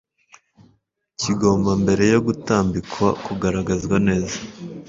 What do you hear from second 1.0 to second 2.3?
kigomba mbere yo